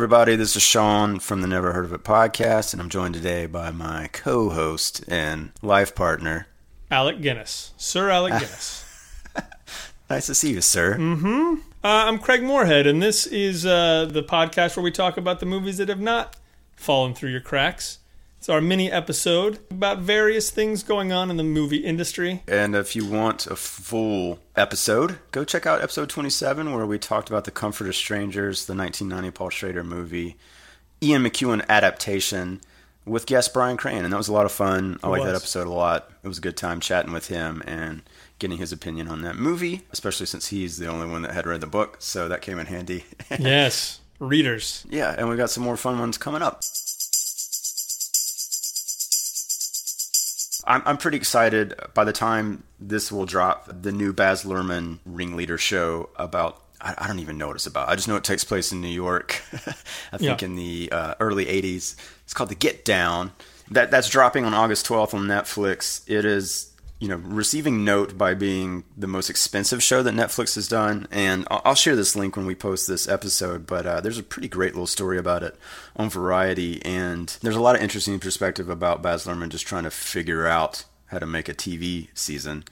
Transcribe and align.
everybody. 0.00 0.34
This 0.34 0.56
is 0.56 0.62
Sean 0.62 1.18
from 1.18 1.42
the 1.42 1.46
Never 1.46 1.74
Heard 1.74 1.84
of 1.84 1.92
It 1.92 2.04
podcast, 2.04 2.72
and 2.72 2.80
I'm 2.80 2.88
joined 2.88 3.12
today 3.12 3.44
by 3.44 3.70
my 3.70 4.08
co 4.10 4.48
host 4.48 5.04
and 5.08 5.52
life 5.60 5.94
partner, 5.94 6.46
Alec 6.90 7.20
Guinness. 7.20 7.74
Sir 7.76 8.08
Alec 8.08 8.32
Guinness. 8.32 8.82
nice 10.08 10.24
to 10.24 10.34
see 10.34 10.54
you, 10.54 10.62
sir. 10.62 10.94
Uh, 10.98 11.58
I'm 11.84 12.18
Craig 12.18 12.42
Moorhead, 12.42 12.86
and 12.86 13.02
this 13.02 13.26
is 13.26 13.66
uh, 13.66 14.08
the 14.10 14.22
podcast 14.22 14.74
where 14.74 14.82
we 14.82 14.90
talk 14.90 15.18
about 15.18 15.38
the 15.38 15.44
movies 15.44 15.76
that 15.76 15.90
have 15.90 16.00
not 16.00 16.34
fallen 16.76 17.12
through 17.12 17.32
your 17.32 17.42
cracks. 17.42 17.98
It's 18.40 18.48
our 18.48 18.62
mini 18.62 18.90
episode 18.90 19.58
about 19.70 19.98
various 19.98 20.48
things 20.48 20.82
going 20.82 21.12
on 21.12 21.30
in 21.30 21.36
the 21.36 21.44
movie 21.44 21.84
industry. 21.84 22.42
And 22.48 22.74
if 22.74 22.96
you 22.96 23.04
want 23.04 23.46
a 23.46 23.54
full 23.54 24.38
episode, 24.56 25.18
go 25.30 25.44
check 25.44 25.66
out 25.66 25.82
episode 25.82 26.08
27, 26.08 26.72
where 26.72 26.86
we 26.86 26.98
talked 26.98 27.28
about 27.28 27.44
The 27.44 27.50
Comfort 27.50 27.86
of 27.88 27.94
Strangers, 27.94 28.64
the 28.64 28.74
1990 28.74 29.30
Paul 29.36 29.50
Schrader 29.50 29.84
movie, 29.84 30.36
Ian 31.02 31.22
McEwan 31.22 31.68
adaptation 31.68 32.62
with 33.04 33.26
guest 33.26 33.52
Brian 33.52 33.76
Crane. 33.76 34.04
And 34.04 34.12
that 34.14 34.16
was 34.16 34.28
a 34.28 34.32
lot 34.32 34.46
of 34.46 34.52
fun. 34.52 34.98
I 35.04 35.08
like 35.08 35.22
that 35.22 35.34
episode 35.34 35.66
a 35.66 35.70
lot. 35.70 36.10
It 36.22 36.28
was 36.28 36.38
a 36.38 36.40
good 36.40 36.56
time 36.56 36.80
chatting 36.80 37.12
with 37.12 37.26
him 37.28 37.62
and 37.66 38.00
getting 38.38 38.56
his 38.56 38.72
opinion 38.72 39.08
on 39.08 39.20
that 39.20 39.36
movie, 39.36 39.82
especially 39.92 40.24
since 40.24 40.46
he's 40.46 40.78
the 40.78 40.86
only 40.86 41.10
one 41.10 41.20
that 41.22 41.34
had 41.34 41.44
read 41.46 41.60
the 41.60 41.66
book. 41.66 41.96
So 41.98 42.26
that 42.30 42.40
came 42.40 42.58
in 42.58 42.64
handy. 42.64 43.04
Yes, 43.38 44.00
readers. 44.18 44.86
yeah, 44.88 45.14
and 45.18 45.28
we 45.28 45.36
got 45.36 45.50
some 45.50 45.62
more 45.62 45.76
fun 45.76 45.98
ones 45.98 46.16
coming 46.16 46.40
up. 46.40 46.62
I'm, 50.70 50.82
I'm 50.86 50.96
pretty 50.98 51.16
excited. 51.16 51.74
By 51.94 52.04
the 52.04 52.12
time 52.12 52.62
this 52.78 53.10
will 53.12 53.26
drop, 53.26 53.68
the 53.82 53.92
new 53.92 54.12
Baz 54.12 54.44
Luhrmann 54.44 54.98
Ringleader 55.04 55.58
show 55.58 56.08
about. 56.16 56.62
I, 56.80 56.94
I 56.96 57.06
don't 57.06 57.18
even 57.18 57.36
know 57.36 57.48
what 57.48 57.56
it's 57.56 57.66
about. 57.66 57.88
I 57.90 57.94
just 57.96 58.08
know 58.08 58.16
it 58.16 58.24
takes 58.24 58.42
place 58.44 58.72
in 58.72 58.80
New 58.80 58.88
York. 58.88 59.42
I 60.12 60.16
think 60.16 60.40
Yeah. 60.40 60.46
in 60.46 60.56
the 60.56 60.88
uh, 60.92 61.14
early 61.20 61.44
'80s. 61.46 61.96
It's 62.24 62.32
called 62.32 62.48
The 62.50 62.54
Get 62.54 62.84
Down. 62.84 63.32
That 63.70 63.90
that's 63.90 64.08
dropping 64.08 64.44
on 64.44 64.54
August 64.54 64.86
12th 64.86 65.12
on 65.14 65.26
Netflix. 65.26 66.02
It 66.08 66.24
is 66.24 66.69
you 67.00 67.08
know 67.08 67.16
receiving 67.16 67.82
note 67.82 68.16
by 68.16 68.34
being 68.34 68.84
the 68.96 69.06
most 69.06 69.30
expensive 69.30 69.82
show 69.82 70.02
that 70.02 70.14
Netflix 70.14 70.54
has 70.54 70.68
done, 70.68 71.08
and 71.10 71.48
I'll, 71.50 71.74
share 71.74 71.96
this 71.96 72.14
link 72.14 72.36
when 72.36 72.44
we 72.44 72.54
post 72.54 72.86
this 72.86 73.08
episode. 73.08 73.66
But 73.66 73.86
uh, 73.86 74.00
there's 74.02 74.18
a 74.18 74.22
pretty 74.22 74.48
great 74.48 74.74
little 74.74 74.86
story 74.86 75.18
about 75.18 75.42
it 75.42 75.56
on 75.96 76.10
Variety, 76.10 76.84
and 76.84 77.28
there's 77.40 77.56
a 77.56 77.60
lot 77.60 77.74
of 77.74 77.80
interesting 77.80 78.20
perspective 78.20 78.68
about 78.68 79.02
Baz 79.02 79.24
Luhrmann 79.26 79.48
just 79.48 79.66
trying 79.66 79.84
to 79.84 79.90
figure 79.90 80.46
out 80.46 80.84
how 81.06 81.18
to 81.18 81.26
make 81.26 81.48
a 81.48 81.54
TV 81.54 82.08
season. 82.12 82.64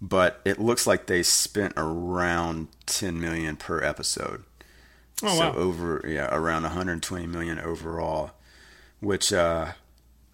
But 0.00 0.40
it 0.44 0.60
looks 0.60 0.86
like 0.86 1.06
they 1.06 1.24
spent 1.24 1.74
around 1.76 2.68
10 2.86 3.20
million 3.20 3.56
per 3.56 3.82
episode. 3.82 4.44
Oh, 5.22 5.34
so 5.34 5.40
wow. 5.40 5.54
over 5.54 6.04
yeah 6.06 6.28
around 6.32 6.62
120 6.62 7.26
million 7.26 7.58
overall, 7.58 8.30
which 9.00 9.32
uh, 9.32 9.72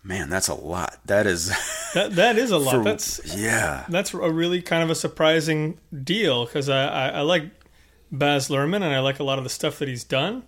man 0.04 0.28
that's 0.28 0.48
a 0.48 0.54
lot. 0.54 0.98
That 1.06 1.26
is 1.26 1.48
That 1.94 2.14
that 2.16 2.38
is 2.38 2.50
a 2.50 2.58
lot. 2.58 2.74
for- 2.76 2.84
That's 2.84 3.36
yeah. 3.36 3.84
that's 3.88 4.14
a 4.14 4.30
really 4.30 4.62
kind 4.62 4.82
of 4.82 4.90
a 4.90 4.94
surprising 4.94 5.78
deal 6.02 6.46
because 6.46 6.68
I, 6.68 6.86
I, 6.86 7.08
I 7.08 7.20
like 7.20 7.50
Baz 8.10 8.48
Luhrmann 8.48 8.76
and 8.76 8.84
I 8.94 9.00
like 9.00 9.18
a 9.20 9.24
lot 9.24 9.38
of 9.38 9.44
the 9.44 9.50
stuff 9.50 9.78
that 9.78 9.88
he's 9.88 10.04
done, 10.04 10.44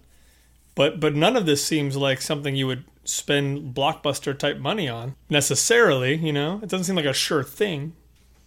but 0.75 1.01
but 1.01 1.15
none 1.15 1.37
of 1.37 1.47
this 1.47 1.65
seems 1.65 1.97
like 1.97 2.21
something 2.21 2.57
you 2.57 2.67
would 2.67 2.85
spend 3.05 3.75
blockbuster 3.75 4.37
type 4.39 4.59
money 4.59 4.89
on 4.89 5.15
necessarily. 5.31 6.15
You 6.17 6.33
know, 6.33 6.61
it 6.63 6.69
doesn't 6.69 6.85
seem 6.85 6.97
like 6.97 7.05
a 7.05 7.13
sure 7.13 7.43
thing. 7.45 7.95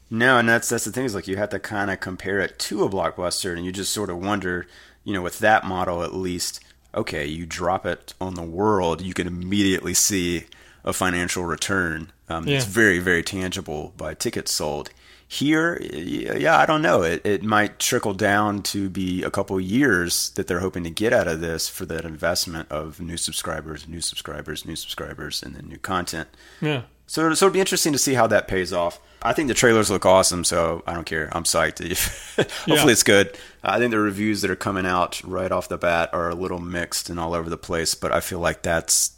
No, 0.09 0.38
and 0.39 0.47
that's 0.50 0.69
that's 0.69 0.85
the 0.85 0.91
thing 0.91 1.05
is 1.05 1.13
like 1.16 1.28
you 1.28 1.35
have 1.38 1.50
to 1.50 1.59
kind 1.59 1.91
of 1.91 2.00
compare 2.00 2.39
it 2.39 2.58
to 2.59 2.83
a 2.83 2.89
blockbuster, 2.89 3.55
and 3.55 3.66
you 3.66 3.72
just 3.72 3.91
sort 3.94 4.09
of 4.09 4.17
wonder, 4.19 4.66
you 5.03 5.13
know, 5.13 5.22
with 5.22 5.39
that 5.39 5.66
model 5.66 6.02
at 6.03 6.13
least, 6.16 6.63
okay, 6.95 7.25
you 7.25 7.46
drop 7.46 7.85
it 7.85 8.13
on 8.22 8.34
the 8.35 8.41
world, 8.44 9.01
you 9.01 9.13
can 9.13 9.28
immediately 9.28 9.94
see 9.94 10.46
a 10.88 10.94
financial 10.94 11.44
return. 11.46 12.12
Um, 12.30 12.48
It's 12.48 12.66
Yeah. 12.66 12.72
very 12.72 13.00
very 13.00 13.24
tangible 13.24 13.94
by 13.98 14.14
tickets 14.14 14.52
sold. 14.52 14.90
Here, 15.30 15.78
yeah, 15.81 16.58
I 16.58 16.66
don't 16.66 16.81
know. 16.81 17.02
It 17.03 17.20
it 17.25 17.44
might 17.44 17.80
trickle 17.80 18.14
down 18.14 18.64
to 18.74 18.90
be 18.90 19.24
a 19.24 19.30
couple 19.30 19.59
years 19.59 20.31
that 20.36 20.47
they're 20.47 20.62
hoping 20.62 20.86
to 20.86 20.90
get 20.90 21.12
out 21.12 21.28
of 21.28 21.42
this 21.42 21.68
for 21.68 21.86
that 21.88 22.06
investment 22.06 22.72
of 22.72 23.02
new 23.02 23.18
subscribers, 23.18 23.88
new 23.88 24.00
subscribers, 24.02 24.66
new 24.66 24.78
subscribers, 24.78 25.44
and 25.44 25.56
then 25.56 25.68
new 25.68 25.78
content. 25.80 26.30
Yeah. 26.62 26.84
So, 27.08 27.34
so 27.34 27.46
it'll 27.47 27.53
be 27.53 27.59
interesting 27.59 27.92
to 27.94 28.00
see 28.00 28.14
how 28.14 28.28
that 28.28 28.47
pays 28.47 28.72
off. 28.72 29.00
I 29.22 29.34
think 29.34 29.47
the 29.50 29.53
trailers 29.53 29.90
look 29.90 30.06
awesome, 30.06 30.44
so 30.46 30.81
I 30.88 30.94
don't 30.94 31.06
care. 31.06 31.28
I'm 31.34 31.44
psyched. 31.44 31.80
Hopefully, 32.38 32.78
Yeah. 32.86 32.92
it's 32.92 33.03
good. 33.03 33.38
I 33.64 33.80
think 33.80 33.92
the 33.92 34.00
reviews 34.00 34.42
that 34.42 34.52
are 34.52 34.56
coming 34.56 34.86
out 34.86 35.22
right 35.26 35.52
off 35.52 35.68
the 35.68 35.78
bat 35.78 36.09
are 36.14 36.30
a 36.30 36.36
little 36.36 36.59
mixed 36.59 37.09
and 37.09 37.20
all 37.20 37.34
over 37.34 37.50
the 37.50 37.58
place, 37.58 37.96
but 37.96 38.12
I 38.14 38.22
feel 38.22 38.40
like 38.40 38.62
that's 38.62 39.12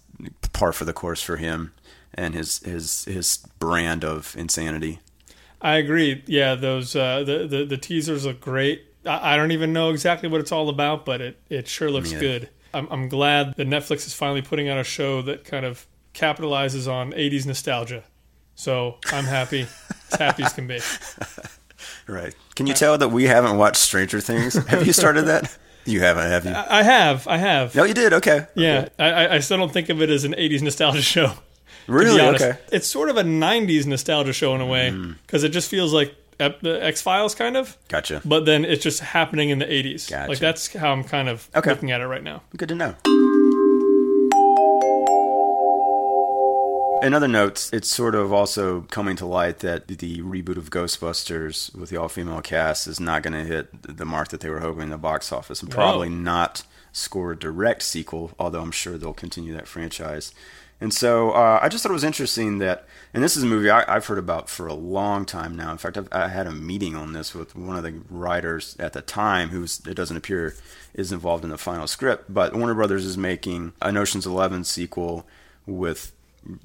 par 0.59 0.74
for 0.74 0.86
the 0.86 0.94
course 0.94 1.22
for 1.22 1.38
him 1.38 1.74
and 2.14 2.34
his 2.34 2.59
his 2.59 3.06
his 3.06 3.38
brand 3.59 4.03
of 4.03 4.36
insanity. 4.38 5.00
I 5.62 5.75
agree. 5.75 6.24
Yeah, 6.25 6.56
those 6.56 6.96
uh, 6.96 7.24
the, 7.24 7.47
the 7.47 7.66
the 7.66 7.78
teasers 7.78 8.25
look 8.25 8.40
great. 8.42 8.86
I, 9.06 9.34
I 9.34 9.38
don't 9.38 9.52
even 9.52 9.74
know 9.74 9.90
exactly 9.92 10.30
what 10.30 10.42
it's 10.42 10.52
all 10.52 10.70
about, 10.70 11.06
but 11.06 11.22
it 11.22 11.38
it 11.50 11.68
sure 11.68 11.90
looks 11.90 12.12
Yeah. 12.12 12.20
good. 12.20 12.50
I'm 12.74 12.88
I'm 12.92 13.09
glad 13.09 13.56
that 13.56 13.68
Netflix 13.68 14.06
is 14.08 14.14
finally 14.14 14.42
putting 14.42 14.70
out 14.70 14.78
a 14.78 14.84
show 14.84 15.22
that 15.24 15.44
kind 15.46 15.66
of 15.66 15.86
capitalizes 16.14 16.91
on 16.91 17.12
80s 17.14 17.46
nostalgia. 17.46 18.03
So 18.56 18.97
I'm 19.14 19.24
happy, 19.26 19.68
as 20.12 20.20
happy 20.20 20.44
as 20.44 20.53
can 20.53 20.68
be. 20.68 20.80
Right? 22.08 22.34
Can 22.56 22.66
you 22.68 22.74
tell 22.74 22.97
that 22.97 23.09
we 23.09 23.26
haven't 23.26 23.58
watched 23.58 23.78
Stranger 23.78 24.20
Things? 24.20 24.56
have 24.56 24.86
you 24.86 24.94
started 24.94 25.24
that? 25.28 25.56
You 25.89 26.01
haven't, 26.01 26.27
have 26.27 26.45
you? 26.45 26.51
I 26.51 26.79
I 26.79 26.83
have, 26.83 27.27
I 27.27 27.38
have. 27.38 27.75
no, 27.75 27.83
you 27.83 27.94
did. 27.94 28.13
Okay. 28.13 28.45
Yeah, 28.55 28.79
Okay. 28.79 28.91
I, 29.00 29.35
I- 29.35 29.39
still 29.39 29.57
don't 29.57 29.72
think 29.73 29.89
of 29.89 30.01
it 30.01 30.09
as 30.09 30.23
an 30.23 30.33
80s 30.33 30.61
nostalgia 30.61 31.01
show. 31.01 31.33
Really? 31.88 32.22
Okay. 32.22 32.55
It's 32.72 32.85
sort 32.88 33.09
of 33.09 33.17
a 33.17 33.23
90s 33.23 33.88
nostalgia 33.88 34.31
show 34.31 34.53
in 34.53 34.61
a 34.61 34.66
way 34.66 34.91
mm. 34.91 35.16
because 35.25 35.44
it 35.44 35.49
just 35.49 35.72
feels 35.72 35.91
like 35.91 36.13
the 36.38 36.78
X 36.83 37.01
Files 37.01 37.33
kind 37.33 37.57
of. 37.57 37.75
Gotcha. 37.88 38.22
But 38.23 38.45
then 38.45 38.63
it's 38.63 38.83
just 38.83 38.99
happening 38.99 39.49
in 39.49 39.57
the 39.57 39.66
80s. 39.66 40.07
Gotcha. 40.07 40.29
Like 40.29 40.38
that's 40.39 40.72
how 40.73 40.91
I'm 40.91 41.03
kind 41.03 41.28
of 41.28 41.49
Okay. 41.55 41.72
looking 41.72 41.89
at 41.89 42.01
it 42.01 42.05
right 42.05 42.23
now. 42.23 42.44
Good 42.55 42.69
to 42.69 42.75
know. 42.75 42.94
In 47.01 47.13
other 47.13 47.29
notes, 47.29 47.71
it's 47.71 47.89
sort 47.89 48.13
of 48.13 48.33
also 48.33 48.81
coming 48.81 49.15
to 49.17 49.25
light 49.25 49.59
that 49.59 49.87
the 49.87 50.21
reboot 50.21 50.57
of 50.57 50.69
Ghostbusters 50.69 51.73
with 51.73 51.89
the 51.89 51.97
all 51.97 52.09
female 52.09 52.41
cast 52.41 52.87
is 52.87 52.99
not 52.99 53.23
going 53.23 53.33
to 53.33 53.45
hit 53.45 53.97
the 53.97 54.05
mark 54.05 54.27
that 54.29 54.41
they 54.41 54.49
were 54.49 54.59
hoping 54.59 54.83
in 54.83 54.89
the 54.89 54.97
box 54.97 55.31
office 55.31 55.61
and 55.61 55.71
probably 55.71 56.09
not 56.09 56.63
score 56.91 57.31
a 57.31 57.39
direct 57.39 57.83
sequel, 57.83 58.31
although 58.37 58.61
I'm 58.61 58.71
sure 58.71 58.97
they'll 58.97 59.13
continue 59.13 59.53
that 59.53 59.67
franchise. 59.67 60.33
And 60.81 60.93
so 60.93 61.31
uh, 61.31 61.59
I 61.61 61.69
just 61.69 61.83
thought 61.83 61.89
it 61.89 61.93
was 61.93 62.03
interesting 62.03 62.59
that, 62.59 62.85
and 63.13 63.23
this 63.23 63.35
is 63.35 63.43
a 63.43 63.47
movie 63.47 63.69
I, 63.69 63.83
I've 63.93 64.05
heard 64.05 64.17
about 64.17 64.49
for 64.49 64.67
a 64.67 64.73
long 64.73 65.25
time 65.25 65.55
now. 65.55 65.71
In 65.71 65.77
fact, 65.77 65.97
I've, 65.97 66.09
I 66.11 66.27
had 66.27 66.47
a 66.47 66.51
meeting 66.51 66.95
on 66.95 67.13
this 67.13 67.33
with 67.33 67.55
one 67.55 67.75
of 67.77 67.83
the 67.83 68.01
writers 68.09 68.75
at 68.77 68.93
the 68.93 69.01
time, 69.01 69.49
who 69.49 69.63
it 69.63 69.95
doesn't 69.95 70.17
appear 70.17 70.55
is 70.93 71.11
involved 71.11 71.43
in 71.43 71.49
the 71.49 71.57
final 71.57 71.87
script. 71.87 72.33
But 72.33 72.55
Warner 72.55 72.75
Brothers 72.75 73.05
is 73.05 73.17
making 73.17 73.73
an 73.81 73.97
Ocean's 73.97 74.25
Eleven 74.25 74.63
sequel 74.63 75.25
with 75.66 76.13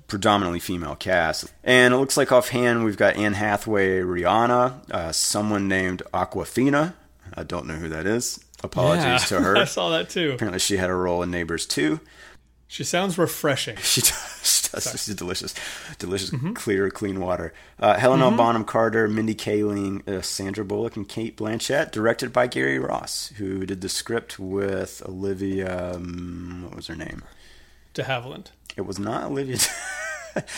predominantly 0.08 0.60
female 0.60 0.96
cast, 0.96 1.52
and 1.62 1.92
it 1.94 1.96
looks 1.98 2.16
like 2.16 2.32
offhand 2.32 2.84
we've 2.84 2.96
got 2.96 3.16
Anne 3.16 3.34
Hathaway, 3.34 4.00
Rihanna, 4.00 4.90
uh, 4.90 5.12
someone 5.12 5.68
named 5.68 6.02
Awkwafina. 6.12 6.94
I 7.34 7.42
don't 7.42 7.66
know 7.66 7.74
who 7.74 7.88
that 7.88 8.06
is. 8.06 8.38
Apologies 8.62 9.04
Yeah, 9.04 9.18
to 9.18 9.40
her. 9.42 9.56
I 9.56 9.64
saw 9.64 9.90
that 9.90 10.08
too. 10.10 10.32
Apparently, 10.32 10.58
she 10.60 10.76
had 10.76 10.88
a 10.90 10.94
role 10.94 11.22
in 11.22 11.30
Neighbors 11.30 11.66
2. 11.66 12.00
She 12.66 12.82
sounds 12.84 13.18
refreshing. 13.18 13.76
She 13.82 14.00
does. 14.00 14.40
She 14.42 14.68
does. 14.70 14.90
She's 15.04 15.14
delicious, 15.14 15.54
delicious, 15.98 16.30
clear, 16.54 16.90
clean 16.90 17.20
water. 17.20 17.52
Uh, 17.78 17.94
Helena 17.94 18.30
Bonham 18.30 18.64
Carter, 18.64 19.06
Mindy 19.06 19.34
Kaling, 19.34 20.06
uh, 20.08 20.20
Sandra 20.22 20.64
Bullock, 20.64 20.96
and 20.96 21.08
Cate 21.08 21.37
Blanchett. 21.37 21.93
Directed 21.93 22.32
by 22.32 22.46
Gary 22.49 22.78
Ross, 22.78 23.28
who 23.37 23.64
did 23.66 23.81
the 23.82 23.88
script 23.88 24.38
with 24.38 25.02
Olivia. 25.06 25.94
Um, 25.94 26.64
what 26.64 26.75
was 26.76 26.87
her 26.88 26.96
name? 26.96 27.22
De 27.93 28.02
Havilland. 28.02 28.46
It 28.76 28.82
was 28.82 28.99
not 28.99 29.25
Olivia. 29.25 29.59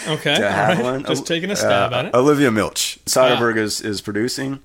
Okay. 0.09 0.41
Right. 0.41 1.05
Just 1.07 1.27
taking 1.27 1.51
a 1.51 1.57
stab 1.57 1.93
Uh, 1.93 1.97
at 1.97 2.05
it. 2.07 2.15
Olivia 2.15 2.51
Milch. 2.51 2.99
Soderbergh 3.05 3.59
is, 3.59 3.83
is 3.83 4.01
producing. 4.01 4.61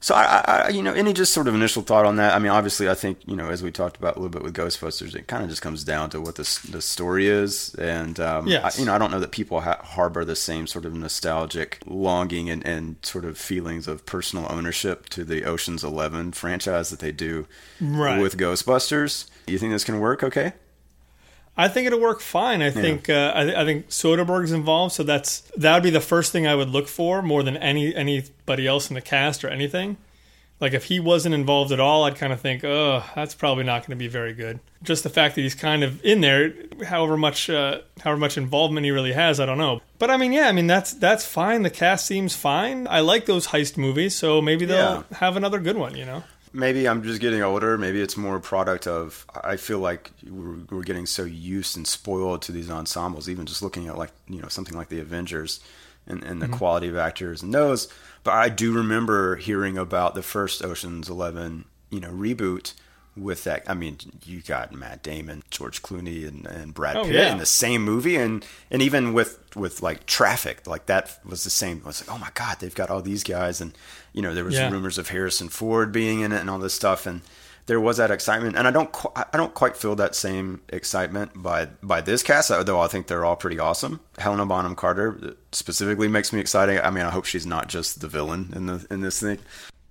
So 0.00 0.14
I, 0.14 0.22
I, 0.24 0.40
I- 0.56 0.68
you 0.70 0.80
know, 0.82 0.94
any 0.94 1.12
just 1.12 1.34
sort 1.34 1.48
of 1.48 1.54
initial 1.54 1.82
thought 1.82 2.06
on 2.06 2.16
that? 2.16 2.34
I 2.34 2.38
mean, 2.38 2.50
obviously, 2.50 2.88
I 2.88 2.94
think 2.94 3.18
you 3.26 3.36
know, 3.36 3.50
as 3.50 3.62
we 3.62 3.70
talked 3.70 3.98
about 3.98 4.16
a 4.16 4.18
little 4.20 4.30
bit 4.30 4.42
with 4.42 4.54
Ghostbusters, 4.54 5.14
it 5.14 5.28
kind 5.28 5.42
of 5.44 5.50
just 5.50 5.60
comes 5.60 5.84
down 5.84 6.08
to 6.10 6.20
what 6.22 6.36
the 6.36 6.60
the 6.70 6.80
story 6.80 7.26
is, 7.28 7.74
and 7.74 8.18
um, 8.20 8.48
Yes. 8.48 8.78
I, 8.78 8.80
you 8.80 8.86
know, 8.86 8.94
I 8.94 8.98
don't 8.98 9.10
know 9.10 9.20
that 9.20 9.32
people 9.32 9.60
ha- 9.60 9.82
harbor 9.84 10.24
the 10.24 10.34
same 10.34 10.66
sort 10.66 10.86
of 10.86 10.94
nostalgic 10.94 11.78
longing 11.84 12.48
and, 12.48 12.66
and 12.66 12.96
sort 13.02 13.26
of 13.26 13.36
feelings 13.36 13.86
of 13.86 14.06
personal 14.06 14.46
ownership 14.50 15.10
to 15.10 15.24
the 15.24 15.44
Ocean's 15.44 15.84
Eleven 15.84 16.32
franchise 16.32 16.88
that 16.88 17.00
they 17.00 17.12
do 17.12 17.46
Right. 17.82 18.18
with 18.18 18.38
Ghostbusters. 18.38 19.26
You 19.46 19.58
think 19.58 19.72
this 19.74 19.84
can 19.84 20.00
work? 20.00 20.22
Okay. 20.24 20.54
I 21.56 21.68
think 21.68 21.86
it'll 21.86 22.00
work 22.00 22.20
fine. 22.20 22.62
I 22.62 22.70
think 22.70 23.10
uh, 23.10 23.32
I, 23.34 23.44
th- 23.44 23.56
I 23.56 23.64
think 23.64 23.88
Soderbergh's 23.90 24.52
involved, 24.52 24.94
so 24.94 25.02
that's 25.02 25.40
that 25.56 25.74
would 25.74 25.82
be 25.82 25.90
the 25.90 26.00
first 26.00 26.32
thing 26.32 26.46
I 26.46 26.54
would 26.54 26.70
look 26.70 26.88
for 26.88 27.20
more 27.22 27.42
than 27.42 27.56
any 27.58 27.94
anybody 27.94 28.66
else 28.66 28.88
in 28.90 28.94
the 28.94 29.00
cast 29.02 29.44
or 29.44 29.48
anything. 29.48 29.98
Like 30.60 30.72
if 30.74 30.84
he 30.84 31.00
wasn't 31.00 31.34
involved 31.34 31.72
at 31.72 31.80
all, 31.80 32.04
I'd 32.04 32.14
kind 32.16 32.32
of 32.32 32.40
think, 32.40 32.62
oh, 32.64 33.04
that's 33.16 33.34
probably 33.34 33.64
not 33.64 33.80
going 33.82 33.90
to 33.90 33.96
be 33.96 34.06
very 34.06 34.32
good. 34.32 34.60
Just 34.84 35.02
the 35.02 35.10
fact 35.10 35.34
that 35.34 35.40
he's 35.42 35.56
kind 35.56 35.82
of 35.82 36.02
in 36.04 36.20
there, 36.20 36.54
however 36.86 37.16
much, 37.16 37.50
uh, 37.50 37.80
however 38.00 38.20
much 38.20 38.38
involvement 38.38 38.84
he 38.84 38.92
really 38.92 39.12
has, 39.12 39.40
I 39.40 39.46
don't 39.46 39.58
know. 39.58 39.80
But 39.98 40.10
I 40.10 40.16
mean, 40.16 40.32
yeah, 40.32 40.46
I 40.48 40.52
mean 40.52 40.68
that's 40.68 40.92
that's 40.94 41.26
fine. 41.26 41.62
The 41.64 41.70
cast 41.70 42.06
seems 42.06 42.34
fine. 42.36 42.86
I 42.88 43.00
like 43.00 43.26
those 43.26 43.48
heist 43.48 43.76
movies, 43.76 44.14
so 44.14 44.40
maybe 44.40 44.64
they'll 44.64 45.04
Yeah. 45.10 45.18
have 45.18 45.36
another 45.36 45.58
good 45.58 45.76
one. 45.76 45.96
You 45.96 46.04
know? 46.06 46.22
Maybe 46.52 46.86
I'm 46.86 47.02
just 47.02 47.20
getting 47.20 47.42
older. 47.42 47.78
Maybe 47.78 48.00
it's 48.00 48.16
more 48.16 48.36
a 48.36 48.40
product 48.40 48.86
of. 48.86 49.26
I 49.42 49.56
feel 49.56 49.78
like 49.78 50.10
we're, 50.28 50.58
we're 50.70 50.82
getting 50.82 51.06
so 51.06 51.24
used 51.24 51.76
and 51.76 51.86
spoiled 51.86 52.42
to 52.42 52.52
these 52.52 52.70
ensembles. 52.70 53.28
Even 53.28 53.46
just 53.46 53.62
looking 53.62 53.88
at 53.88 53.96
like 53.96 54.10
you 54.28 54.40
know 54.40 54.48
something 54.48 54.76
like 54.76 54.88
the 54.88 55.00
Avengers, 55.00 55.60
and, 56.06 56.22
and 56.22 56.40
the 56.42 56.46
mm-hmm. 56.46 56.56
quality 56.56 56.88
of 56.88 56.96
actors 56.96 57.42
and 57.42 57.52
those. 57.54 57.88
But 58.24 58.32
I 58.32 58.48
do 58.48 58.72
remember 58.72 59.36
hearing 59.36 59.78
about 59.78 60.14
the 60.14 60.22
first 60.22 60.64
Ocean's 60.64 61.08
Eleven, 61.08 61.64
you 61.90 62.00
know, 62.00 62.10
reboot 62.10 62.74
with 63.16 63.44
that. 63.44 63.62
I 63.68 63.74
mean, 63.74 63.98
you 64.24 64.40
got 64.40 64.72
Matt 64.72 65.02
Damon, 65.02 65.42
George 65.50 65.82
Clooney, 65.82 66.26
and, 66.26 66.46
and 66.46 66.72
Brad 66.74 66.96
Oh, 66.96 67.04
Pitt 67.04 67.14
yeah. 67.14 67.32
in 67.32 67.38
the 67.38 67.46
same 67.46 67.82
movie, 67.82 68.16
and 68.16 68.44
and 68.70 68.80
even 68.82 69.12
with 69.12 69.38
with 69.54 69.82
like 69.82 70.06
Traffic, 70.06 70.66
like 70.66 70.86
that 70.86 71.18
was 71.24 71.44
the 71.44 71.50
same. 71.50 71.82
I 71.84 71.88
was 71.88 72.06
like, 72.06 72.14
oh 72.14 72.18
my 72.18 72.30
god, 72.34 72.58
they've 72.60 72.74
got 72.74 72.90
all 72.90 73.02
these 73.02 73.22
guys, 73.24 73.60
and 73.60 73.72
you 74.12 74.22
know, 74.22 74.34
there 74.34 74.44
was 74.44 74.54
Yeah. 74.54 74.70
rumors 74.70 74.98
of 74.98 75.08
Harrison 75.10 75.48
Ford 75.48 75.92
being 75.92 76.20
in 76.20 76.32
it 76.32 76.40
and 76.40 76.48
all 76.50 76.58
this 76.58 76.74
stuff, 76.74 77.06
and 77.06 77.20
there 77.66 77.80
was 77.80 77.98
that 77.98 78.10
excitement. 78.10 78.56
And 78.56 78.66
I 78.66 78.70
don't 78.72 78.90
qu- 78.90 79.12
I 79.14 79.36
don't 79.36 79.54
quite 79.54 79.76
feel 79.76 79.94
that 79.96 80.14
same 80.14 80.62
excitement 80.70 81.30
by 81.42 81.66
by 81.82 82.00
this 82.00 82.22
cast, 82.22 82.48
though. 82.48 82.80
I 82.80 82.88
think 82.88 83.06
they're 83.06 83.24
all 83.24 83.36
pretty 83.36 83.58
awesome. 83.58 84.00
Helena 84.18 84.46
Bonham 84.46 84.74
Carter 84.74 85.18
uh, 85.22 85.30
specifically 85.52 86.08
makes 86.08 86.32
me 86.32 86.40
excited. 86.40 86.80
I 86.84 86.90
mean, 86.90 87.04
I 87.04 87.10
hope 87.10 87.24
she's 87.26 87.46
not 87.46 87.68
just 87.68 88.00
the 88.00 88.08
villain 88.08 88.52
in 88.56 88.66
the 88.66 88.86
in 88.90 89.00
this 89.02 89.20
thing. 89.20 89.38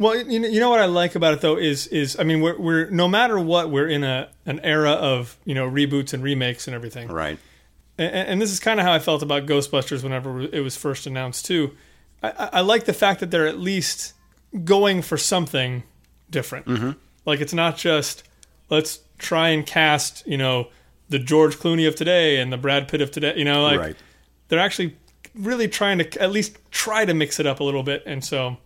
Well, 0.01 0.19
you 0.19 0.39
know, 0.39 0.47
you 0.47 0.59
know 0.59 0.71
what 0.71 0.79
I 0.79 0.85
like 0.85 1.13
about 1.13 1.35
it 1.35 1.41
though 1.41 1.57
is 1.57 1.85
is 1.87 2.17
I 2.19 2.23
mean 2.23 2.41
we're 2.41 2.57
we're 2.57 2.89
no 2.89 3.07
matter 3.07 3.39
what 3.39 3.69
we're 3.69 3.87
in 3.87 4.03
a 4.03 4.29
an 4.47 4.59
era 4.61 4.93
of 4.93 5.37
you 5.45 5.53
know 5.53 5.69
reboots 5.69 6.11
and 6.11 6.23
remakes 6.23 6.67
and 6.67 6.73
everything. 6.73 7.07
Right. 7.07 7.37
and, 7.99 8.29
and 8.29 8.41
this 8.41 8.51
is 8.51 8.59
kind 8.59 8.79
of 8.79 8.85
how 8.87 8.93
I 8.93 8.99
felt 8.99 9.21
about 9.21 9.45
Ghostbusters 9.45 10.01
whenever 10.01 10.41
it 10.41 10.61
was 10.61 10.75
first 10.75 11.05
announced 11.05 11.45
too. 11.45 11.77
I, 12.23 12.31
I 12.31 12.49
I 12.53 12.61
like 12.61 12.85
the 12.85 12.93
fact 12.93 13.19
that 13.19 13.29
they're 13.29 13.45
at 13.45 13.59
least 13.59 14.13
going 14.63 15.03
for 15.03 15.17
something 15.17 15.83
different. 16.31 16.65
Mm-hmm. 16.65 16.91
Like 17.27 17.39
it's 17.39 17.53
not 17.53 17.77
just 17.77 18.23
let's 18.71 19.01
try 19.19 19.49
and 19.49 19.63
cast 19.63 20.25
you 20.25 20.37
know 20.37 20.69
the 21.09 21.19
George 21.19 21.57
Clooney 21.57 21.87
of 21.87 21.95
today 21.95 22.39
and 22.39 22.51
the 22.51 22.57
Brad 22.57 22.87
Pitt 22.87 23.01
of 23.01 23.11
today. 23.11 23.35
You 23.37 23.45
know, 23.45 23.61
like 23.61 23.79
right. 23.79 23.95
they're 24.47 24.57
actually 24.57 24.97
really 25.35 25.67
trying 25.67 25.99
to 25.99 26.19
at 26.21 26.31
least 26.31 26.57
try 26.71 27.05
to 27.05 27.13
mix 27.13 27.39
it 27.39 27.45
up 27.45 27.59
a 27.59 27.63
little 27.63 27.83
bit. 27.83 28.01
And 28.07 28.25
so 28.25 28.57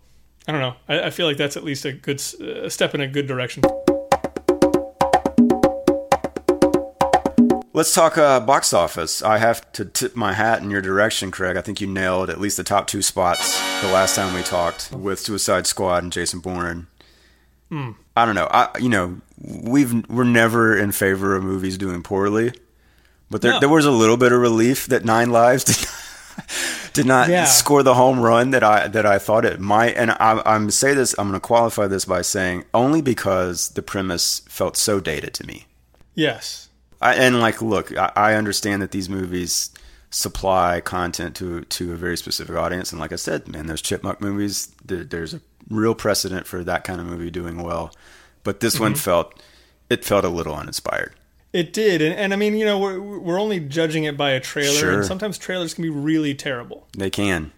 I 0.47 0.51
don't 0.51 0.62
know. 0.62 0.75
I, 0.88 1.03
I 1.07 1.09
feel 1.09 1.25
like 1.27 1.38
that's 1.38 1.57
at 1.57 1.63
least 1.63 1.86
a 1.86 1.92
good 1.92 2.21
a 2.42 2.69
step 2.69 2.94
in 2.94 3.01
a 3.01 3.07
good 3.07 3.27
direction. 3.27 3.63
Let's 7.74 7.94
talk 7.94 8.18
uh, 8.18 8.39
box 8.39 8.71
office. 8.71 9.21
I 9.21 9.38
have 9.38 9.69
to 9.74 9.83
tip 9.83 10.15
my 10.15 10.31
hat 10.31 10.62
in 10.62 10.69
your 10.71 10.81
direction, 10.81 11.30
Craig. 11.30 11.57
I 11.57 11.62
think 11.62 11.81
you 11.81 11.88
nailed 11.88 12.30
at 12.30 12.39
least 12.39 12.56
the 12.56 12.63
top 12.63 12.88
two 12.88 13.01
spots 13.01 13.59
the 13.81 13.92
last 13.92 14.15
time 14.15 14.33
we 14.33 14.44
talked 14.44 14.92
with 14.94 15.19
Suicide 15.19 15.68
Squad 15.68 16.03
and 16.03 16.12
Jason 16.13 16.39
Bourne. 16.39 16.88
I 17.71 18.25
don't 18.25 18.36
know. 18.36 18.47
I 18.50 18.69
you 18.80 18.88
know 18.88 19.18
we've 19.42 20.07
we're 20.09 20.24
never 20.24 20.77
in 20.77 20.94
favor 20.94 21.36
of 21.36 21.44
movies 21.44 21.77
doing 21.77 22.01
poorly, 22.03 22.53
but 23.30 23.42
there 23.42 23.51
No. 23.53 23.59
there 23.59 23.68
was 23.69 23.83
a 23.86 23.92
little 23.92 24.15
bit 24.15 24.31
of 24.31 24.39
relief 24.39 24.86
that 24.88 25.03
Nine 25.03 25.30
Lives 25.31 25.65
did 25.65 25.75
not, 25.81 25.94
did 26.95 27.06
not 27.06 27.30
Yeah. 27.30 27.45
score 27.45 27.83
the 27.83 27.94
home 27.94 28.19
run 28.19 28.51
that 28.51 28.63
I 28.63 28.88
that 28.88 29.06
I 29.06 29.19
thought 29.19 29.45
it 29.45 29.59
might. 29.59 29.95
And 29.95 30.12
I, 30.12 30.42
I'm 30.45 30.71
say 30.71 30.94
this. 30.94 31.13
I'm 31.18 31.30
going 31.30 31.39
to 31.39 31.45
qualify 31.45 31.88
this 31.88 32.06
by 32.06 32.21
saying 32.21 32.65
only 32.74 33.01
because 33.01 33.69
the 33.69 33.81
premise 33.81 34.42
felt 34.47 34.77
so 34.77 35.00
dated 35.00 35.33
to 35.36 35.45
me. 35.45 35.68
Yes. 36.15 36.69
I, 37.01 37.15
and 37.15 37.39
like, 37.39 37.62
look, 37.62 37.95
I, 37.95 38.12
I 38.15 38.33
understand 38.33 38.81
that 38.81 38.92
these 38.92 39.09
movies 39.09 39.71
supply 40.09 40.80
content 40.80 41.36
to 41.36 41.62
to 41.62 41.92
a 41.92 41.95
very 41.95 42.18
specific 42.18 42.56
audience, 42.56 42.92
and 42.92 43.00
like 43.00 43.12
I 43.12 43.18
said, 43.18 43.47
man, 43.47 43.68
those 43.68 43.81
chipmunk 43.81 44.21
movies, 44.21 44.71
there, 44.83 45.03
there's 45.03 45.33
a 45.33 45.42
real 45.69 45.94
precedent 45.94 46.47
for 46.47 46.63
that 46.63 46.83
kind 46.83 47.01
of 47.01 47.07
movie 47.07 47.30
doing 47.30 47.62
well. 47.62 47.94
But 48.44 48.62
this 48.62 48.75
mm-hmm. 48.75 48.83
one 48.83 48.95
felt 48.95 49.42
it 49.89 50.06
felt 50.06 50.25
a 50.25 50.30
little 50.30 50.56
uninspired. 50.56 51.13
It 51.56 51.72
did, 51.72 52.02
and, 52.02 52.13
and 52.13 52.34
I 52.34 52.36
mean, 52.36 52.54
you 52.56 52.66
know, 52.66 52.78
we're 52.78 53.00
we're 53.00 53.40
only 53.40 53.60
judging 53.62 54.04
it 54.04 54.18
by 54.18 54.31
a 54.31 54.40
trailer, 54.42 54.78
Sure. 54.80 54.94
and 54.96 55.06
sometimes 55.06 55.38
trailers 55.38 55.74
can 55.74 55.84
be 55.84 55.90
really 55.90 56.36
terrible. 56.36 56.88
They 56.98 57.10
can, 57.10 57.52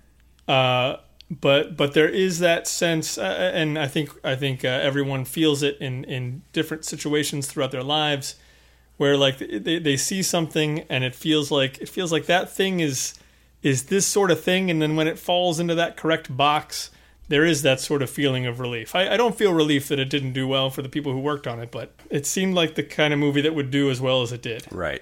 Uh, 0.48 0.98
but 1.32 1.76
but 1.76 1.94
there 1.94 2.08
is 2.08 2.38
that 2.40 2.68
sense, 2.68 3.18
uh, 3.18 3.52
and 3.54 3.78
I 3.80 3.88
think 3.88 4.10
I 4.24 4.36
think 4.36 4.64
uh, 4.64 4.68
everyone 4.68 5.26
feels 5.26 5.64
it 5.64 5.78
in 5.80 6.04
in 6.04 6.44
different 6.54 6.86
situations 6.86 7.48
throughout 7.48 7.72
their 7.72 7.84
lives, 7.84 8.36
where 8.98 9.18
like 9.18 9.40
they, 9.40 9.80
they 9.80 9.98
see 9.98 10.22
something 10.22 10.82
and 10.90 11.04
it 11.04 11.16
feels 11.16 11.50
like 11.50 11.80
it 11.82 11.90
feels 11.90 12.12
like 12.12 12.28
that 12.28 12.52
thing 12.56 12.80
is 12.80 13.16
is 13.64 13.84
this 13.86 14.06
sort 14.06 14.30
of 14.32 14.40
thing, 14.44 14.70
and 14.70 14.80
then 14.82 14.96
when 14.96 15.08
it 15.08 15.18
falls 15.20 15.60
into 15.60 15.74
that 15.76 15.98
correct 15.98 16.36
box. 16.38 16.92
There 17.30 17.46
is 17.46 17.62
that 17.62 17.80
sort 17.80 18.02
of 18.02 18.10
feeling 18.10 18.46
of 18.46 18.60
relief. 18.60 18.96
I, 18.96 19.14
I 19.14 19.18
don't 19.18 19.36
feel 19.36 19.54
relief 19.54 19.88
that 19.90 20.00
it 20.00 20.10
didn't 20.10 20.34
do 20.34 20.48
well 20.48 20.70
for 20.70 20.82
the 20.82 20.90
people 20.90 21.12
who 21.12 21.20
worked 21.20 21.48
on 21.48 21.60
it, 21.60 21.72
but 21.72 21.94
it 22.10 22.26
seemed 22.26 22.56
like 22.56 22.76
the 22.76 22.84
kind 22.84 23.14
of 23.14 23.20
movie 23.20 23.42
that 23.42 23.56
would 23.56 23.72
do 23.72 23.90
as 23.90 24.00
well 24.00 24.22
as 24.22 24.32
it 24.32 24.42
did. 24.42 24.66
right? 24.72 25.02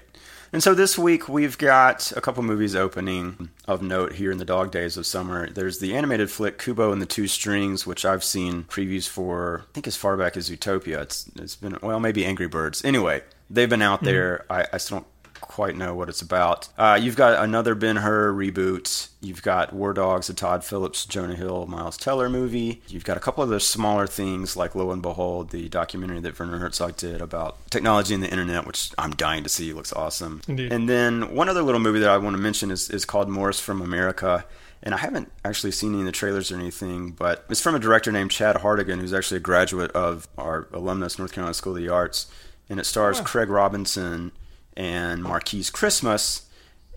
And 0.56 0.64
so 0.64 0.74
this 0.74 0.98
week 0.98 1.28
we've 1.28 1.58
got 1.58 2.14
a 2.14 2.22
couple 2.22 2.42
movies 2.42 2.76
opening 2.76 3.50
of 3.68 3.82
note 3.82 4.14
here 4.14 4.32
in 4.32 4.38
the 4.38 4.46
dog 4.46 4.72
days 4.72 4.96
of 4.96 5.06
summer. 5.06 5.50
There's 5.50 5.80
the 5.80 5.94
animated 5.94 6.32
flick 6.32 6.58
Kubo 6.60 6.94
and 6.94 7.02
the 7.02 7.06
Two 7.06 7.28
Strings, 7.28 7.86
which 7.86 8.06
I've 8.06 8.24
seen 8.24 8.64
previews 8.64 9.06
for. 9.06 9.66
I 9.70 9.74
think 9.74 9.86
as 9.86 9.98
far 9.98 10.16
back 10.16 10.38
as 10.38 10.50
Zootopia. 10.50 11.02
It's 11.02 11.30
it's 11.36 11.58
been 11.58 11.78
well 11.82 12.00
maybe 12.00 12.24
Angry 12.24 12.48
Birds. 12.48 12.86
Anyway, 12.86 13.22
they've 13.50 13.70
been 13.70 13.82
out 13.82 14.00
hmm. 14.00 14.06
there. 14.06 14.46
I, 14.50 14.66
I 14.72 14.78
still 14.78 15.00
don't 15.00 15.08
quite 15.42 15.76
know 15.76 15.94
what 15.94 16.10
it's 16.10 16.22
about. 16.22 16.68
Uh, 16.78 16.98
you've 17.02 17.16
got 17.16 17.44
another 17.44 17.76
Ben 17.76 17.98
Hur 17.98 18.34
reboot. 18.34 19.10
You've 19.22 19.42
got 19.42 19.74
War 19.74 19.94
Dogs, 19.94 20.30
a 20.30 20.34
Todd 20.34 20.64
Phillips, 20.64 21.06
Jonah 21.06 21.36
Hill, 21.36 21.66
Miles 21.66 21.98
Teller 21.98 22.30
movie. 22.30 22.82
You've 22.88 23.04
got 23.04 23.18
a 23.18 23.20
couple 23.20 23.44
of 23.44 23.50
those 23.50 23.66
smaller 23.66 24.08
things 24.08 24.56
like 24.56 24.76
Lo 24.76 24.92
and 24.92 25.02
Behold, 25.02 25.50
the 25.50 25.70
documentary 25.70 26.20
that 26.20 26.38
Werner 26.38 26.60
Herzog 26.60 26.98
did 26.98 27.22
about 27.22 27.58
technology 27.70 28.14
and 28.14 28.24
the 28.24 28.30
internet, 28.30 28.66
which 28.68 28.92
I'm 28.98 29.12
dying 29.12 29.44
to 29.44 29.50
see. 29.50 29.74
Looks 29.74 29.94
awesome. 29.94 30.42
Indeed. 30.48 30.72
And 30.72 30.90
then 30.90 31.34
one 31.34 31.50
other 31.50 31.62
little 31.62 31.82
movie 31.82 32.00
that 32.00 32.10
I 32.10 32.18
want 32.18 32.36
to 32.36 32.42
mention 32.42 32.72
is, 32.72 32.90
is 32.90 33.06
called 33.06 33.30
Morris 33.30 33.60
from 33.60 33.82
America. 33.82 34.46
And 34.84 34.94
I 34.94 34.98
haven't 34.98 35.32
actually 35.44 35.72
seen 35.72 35.94
any 35.94 36.02
of 36.02 36.06
the 36.06 36.12
trailers 36.12 36.52
or 36.52 36.58
anything, 36.58 37.12
but 37.12 37.46
it's 37.50 37.62
from 37.62 37.74
a 37.74 37.80
director 37.80 38.12
named 38.12 38.30
Chad 38.30 38.58
Hartigan, 38.58 39.00
who's 39.00 39.14
actually 39.14 39.38
a 39.38 39.42
graduate 39.42 39.92
of 39.92 40.28
our 40.38 40.68
alumnus 40.72 41.18
North 41.18 41.32
Carolina 41.34 41.56
School 41.56 41.76
of 41.76 41.82
the 41.82 41.90
Arts. 41.90 42.28
And 42.70 42.80
it 42.80 42.86
stars 42.86 43.20
Craig 43.22 43.50
Robinson 43.50 44.32
and 44.78 45.24
Markees 45.24 45.70
Christmas 45.70 46.44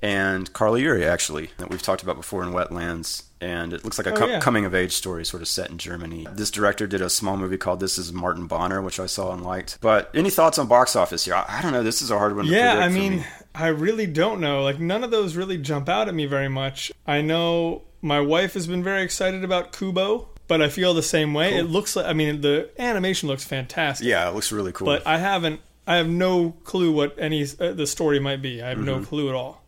and 0.03 0.53
Carla 0.53 0.81
Juri, 0.81 1.05
actually, 1.05 1.51
that 1.59 1.71
we've 1.71 1.83
talked 1.83 2.03
about 2.03 2.17
before 2.17 2.43
in 2.45 2.51
Wetlands. 2.51 3.25
And 3.41 3.73
it 3.73 3.85
looks 3.85 3.99
like 3.99 4.07
a 4.09 4.15
Oh, 4.21 4.27
yeah. 4.27 4.41
coming 4.41 4.65
of 4.65 4.75
age 4.75 4.93
story, 4.93 5.25
sort 5.25 5.43
of 5.43 5.49
set 5.49 5.71
in 5.71 5.79
Germany. 5.79 6.27
This 6.33 6.51
director 6.51 6.87
did 6.89 7.01
a 7.01 7.09
small 7.11 7.37
movie 7.37 7.57
called 7.57 7.79
This 7.81 7.97
Is 7.99 8.13
Martin 8.13 8.47
Bonner, 8.49 8.83
which 8.83 8.99
I 8.99 9.07
saw 9.07 9.33
and 9.33 9.45
liked. 9.45 9.79
But 9.81 10.11
any 10.15 10.31
thoughts 10.31 10.59
on 10.59 10.67
box 10.67 10.97
office 10.97 11.25
here? 11.25 11.35
I, 11.35 11.45
I 11.49 11.63
don't 11.63 11.73
know. 11.73 11.83
This 11.85 12.03
is 12.03 12.11
a 12.11 12.19
hard 12.19 12.35
one 12.35 12.47
to 12.47 12.51
Yeah, 12.51 12.79
I 12.79 12.89
mean, 12.89 13.19
me. 13.19 13.25
I 13.55 13.69
really 13.69 14.07
don't 14.07 14.41
know. 14.41 14.63
Like 14.63 14.81
none 14.81 15.05
of 15.05 15.11
those 15.13 15.37
really 15.37 15.57
jump 15.59 15.89
out 15.89 16.09
at 16.09 16.15
me 16.15 16.27
very 16.27 16.49
much. 16.49 16.91
I 17.07 17.21
know 17.23 17.83
my 18.03 18.21
wife 18.21 18.55
has 18.55 18.67
been 18.67 18.83
very 18.83 19.03
excited 19.03 19.45
about 19.45 19.73
Kubo, 19.73 20.29
but 20.49 20.61
I 20.63 20.69
feel 20.69 20.93
the 20.95 21.03
same 21.03 21.33
way. 21.35 21.55
It 21.57 21.65
looks 21.65 21.95
like 21.97 22.07
I 22.07 22.13
mean 22.13 22.41
the 22.41 22.71
animation 22.81 23.29
looks 23.29 23.45
fantastic, 23.45 24.07
Yeah, 24.07 24.29
it 24.29 24.35
looks 24.35 24.51
really 24.53 24.73
cool. 24.73 24.87
but 24.87 25.07
I 25.07 25.19
haven't 25.19 25.61
I 25.89 25.97
have 25.97 26.09
no 26.09 26.51
clue 26.65 26.93
what 26.93 27.17
any 27.19 27.43
uh, 27.59 27.73
the 27.73 27.87
story 27.87 28.21
might 28.21 28.43
be. 28.43 28.63
I 28.63 28.69
have 28.69 28.79
no 28.79 28.97
Mm-hmm. 28.97 29.05
clue 29.05 29.29
at 29.31 29.35
all. 29.35 29.65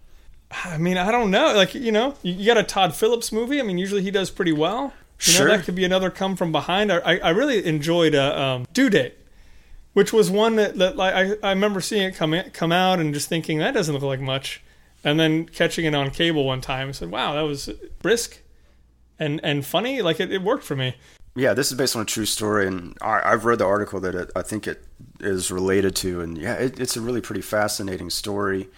I 0.65 0.77
mean, 0.79 0.99
I 0.99 1.11
don't 1.11 1.31
know. 1.31 1.55
Like 1.55 1.75
you 1.75 1.91
know, 1.93 2.15
you, 2.23 2.35
you 2.35 2.47
got 2.47 2.59
a 2.59 2.63
Todd 2.63 2.95
Phillips 2.95 3.33
movie. 3.33 3.59
I 3.59 3.63
mean, 3.63 3.79
usually 3.79 4.03
he 4.03 4.11
does 4.11 4.31
pretty 4.31 4.53
well. 4.53 4.93
You 5.23 5.33
Sure. 5.33 5.49
know, 5.49 5.57
that 5.57 5.65
could 5.65 5.75
be 5.75 5.85
another 5.85 6.11
come 6.11 6.37
from 6.37 6.53
behind. 6.53 6.93
I, 6.93 6.99
I, 6.99 7.19
I 7.19 7.31
really 7.31 7.65
enjoyed 7.65 8.15
uh, 8.15 8.35
um, 8.39 8.67
Due 8.73 8.91
Date, 8.91 9.17
which 9.95 10.13
was 10.13 10.31
one 10.31 10.57
that, 10.57 10.77
that 10.79 10.97
like 10.97 11.15
I, 11.15 11.23
I 11.43 11.51
remember 11.51 11.81
seeing 11.81 12.03
it 12.03 12.15
come 12.15 12.35
in, 12.35 12.51
come 12.51 12.71
out 12.73 13.01
and 13.01 13.15
just 13.15 13.29
thinking 13.29 13.59
that 13.59 13.73
doesn't 13.75 13.95
look 13.95 14.03
like 14.03 14.21
much, 14.21 14.63
and 15.05 15.19
then 15.19 15.47
catching 15.47 15.85
it 15.87 15.95
on 15.95 16.11
cable 16.11 16.45
one 16.45 16.61
time 16.61 16.89
and 16.89 16.97
said, 16.97 17.11
"Wow, 17.11 17.35
that 17.35 17.43
was 17.43 17.71
brisk 18.03 18.41
and 19.19 19.41
and 19.43 19.65
funny. 19.65 20.03
Like 20.03 20.21
it, 20.21 20.31
it 20.31 20.43
worked 20.43 20.65
for 20.65 20.77
me." 20.77 20.97
yeah, 21.37 21.55
this 21.55 21.71
is 21.71 21.79
based 21.79 21.95
on 21.97 22.03
a 22.03 22.05
true 22.07 22.27
story, 22.27 22.67
and 22.67 22.97
I, 23.01 23.21
I've 23.25 23.45
read 23.45 23.59
the 23.61 23.67
article 23.67 24.01
that 24.01 24.15
it, 24.15 24.31
I 24.35 24.43
think 24.43 24.67
it 24.67 24.85
is 25.23 25.51
related 25.51 25.95
to, 25.97 26.21
and 26.21 26.37
yeah, 26.39 26.55
it, 26.55 26.79
it's 26.81 26.97
a 26.97 27.01
really 27.01 27.21
pretty 27.21 27.43
fascinating 27.43 28.11
story. 28.11 28.69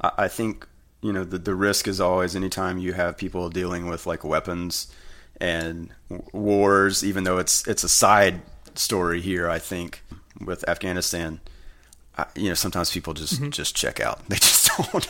I, 0.00 0.12
I 0.18 0.28
think 0.28 0.66
you 1.02 1.12
know 1.12 1.24
the 1.24 1.38
the 1.38 1.54
risk 1.54 1.86
is 1.88 2.00
always 2.00 2.34
anytime 2.36 2.78
you 2.78 2.92
have 2.94 3.16
people 3.16 3.48
dealing 3.50 3.86
with 3.88 4.06
like 4.06 4.24
weapons 4.24 4.88
and 5.40 5.90
w- 6.10 6.28
wars, 6.32 7.04
even 7.04 7.24
though 7.24 7.38
it's 7.38 7.66
it's 7.68 7.84
a 7.84 7.88
side 7.88 8.42
story 8.74 9.20
here. 9.20 9.48
I 9.48 9.58
think 9.58 10.02
with 10.44 10.68
Afghanistan. 10.68 11.40
I- 12.16 12.26
You 12.34 12.48
know, 12.48 12.54
sometimes 12.54 12.90
people 12.90 13.14
just 13.14 13.34
mm-hmm. 13.34 13.50
just 13.50 13.76
check 13.76 14.00
out. 14.00 14.20
They 14.28 14.36
just 14.36 14.70
don't. 14.76 15.06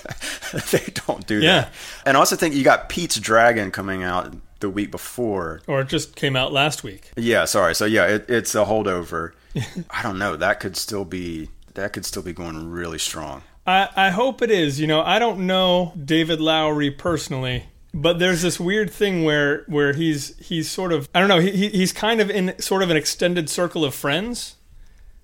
they 0.71 0.93
don't 1.07 1.27
do 1.27 1.41
Yeah. 1.41 1.61
that. 1.63 1.73
And 2.07 2.17
I 2.17 2.21
also 2.21 2.37
think 2.37 2.55
you 2.55 2.63
got 2.65 2.89
Pete's 2.89 3.19
Dragon 3.19 3.71
coming 3.71 4.03
out 4.03 4.35
the 4.61 4.69
week 4.69 4.91
before. 4.91 5.61
Or 5.67 5.81
it 5.81 5.89
just 5.89 6.17
came 6.17 6.37
out 6.37 6.53
last 6.53 6.83
week. 6.85 7.11
Yeah, 7.17 7.45
sorry. 7.47 7.75
So 7.75 7.85
yeah, 7.87 8.07
it, 8.07 8.27
it's 8.29 8.55
a 8.55 8.65
holdover. 8.65 9.33
I 9.91 10.03
don't 10.03 10.19
know. 10.19 10.37
That 10.37 10.61
could 10.61 10.77
still 10.77 11.05
be 11.05 11.49
that 11.75 11.93
could 11.93 12.05
still 12.05 12.23
be 12.23 12.33
going 12.33 12.71
really 12.71 12.99
strong. 12.99 13.43
I, 13.67 13.89
I 13.97 14.11
hope 14.11 14.43
it 14.43 14.51
is. 14.51 14.81
You 14.81 14.87
know, 14.87 15.03
I 15.03 15.19
don't 15.19 15.47
know 15.47 15.93
David 16.03 16.41
Lowery 16.41 16.91
personally, 16.91 17.65
but 17.95 18.19
there's 18.19 18.43
this 18.43 18.59
weird 18.59 18.91
thing 18.91 19.25
where 19.25 19.65
where 19.67 19.93
he's 19.93 20.37
he's 20.39 20.71
sort 20.71 20.93
of 20.93 21.09
I 21.15 21.21
don't 21.21 21.29
know 21.29 21.41
he, 21.41 21.51
he- 21.53 21.69
he's 21.71 21.93
kind 21.93 22.21
of 22.21 22.31
in 22.31 22.59
sort 22.61 22.83
of 22.83 22.91
an 22.91 22.97
extended 22.97 23.49
circle 23.51 23.85
of 23.85 23.95
friends. 23.95 24.57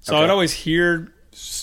So 0.01 0.15
Okay. 0.17 0.25
I'd 0.25 0.31
always 0.31 0.53
hear 0.53 1.11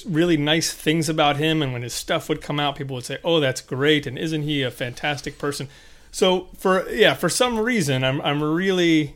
really 0.05 0.35
nice 0.35 0.73
things 0.73 1.07
about 1.07 1.37
him, 1.37 1.61
and 1.61 1.71
when 1.71 1.81
his 1.83 1.93
stuff 1.93 2.27
would 2.27 2.41
come 2.41 2.59
out, 2.59 2.75
people 2.75 2.95
would 2.95 3.05
say, 3.05 3.19
"Oh, 3.23 3.39
that's 3.39 3.61
great," 3.61 4.05
and 4.07 4.17
isn't 4.17 4.41
he 4.41 4.63
a 4.63 4.71
fantastic 4.71 5.37
person? 5.37 5.67
So 6.11 6.49
for 6.57 6.89
yeah, 6.89 7.13
for 7.13 7.29
some 7.29 7.59
reason, 7.59 8.03
I'm 8.03 8.19
I'm 8.21 8.41
really 8.43 9.15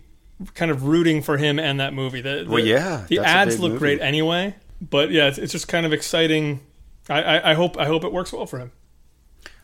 kind 0.53 0.71
of 0.71 0.83
rooting 0.83 1.21
for 1.21 1.37
him 1.37 1.59
and 1.59 1.79
that 1.79 1.93
movie. 1.93 2.21
The, 2.21 2.43
the, 2.43 2.49
Well, 2.49 2.63
yeah, 2.63 3.05
the 3.07 3.19
ads 3.19 3.59
look 3.59 3.73
movie. 3.73 3.79
great 3.79 4.01
anyway, 4.01 4.55
but 4.81 5.11
yeah, 5.11 5.27
it's, 5.27 5.37
it's 5.37 5.51
just 5.51 5.67
kind 5.67 5.85
of 5.85 5.93
exciting. 5.93 6.61
I, 7.09 7.21
I, 7.21 7.51
I 7.51 7.53
hope 7.53 7.77
I 7.77 7.85
hope 7.85 8.03
it 8.03 8.11
works 8.11 8.33
well 8.33 8.45
for 8.45 8.59
him. 8.59 8.71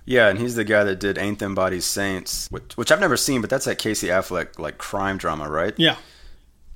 Yeah, 0.05 0.29
and 0.29 0.39
he's 0.39 0.55
the 0.55 0.63
guy 0.63 0.83
that 0.83 0.99
did 0.99 1.17
Ain't 1.17 1.39
Them 1.39 1.53
Bodies 1.53 1.85
Saints, 1.85 2.47
which, 2.49 2.75
which 2.75 2.91
I've 2.91 2.99
never 2.99 3.15
seen, 3.15 3.39
but 3.39 3.49
that's 3.51 3.65
that 3.65 3.77
Casey 3.77 4.07
Affleck 4.07 4.57
like 4.57 4.79
crime 4.79 5.17
drama, 5.17 5.47
right? 5.49 5.75
Yeah, 5.77 5.95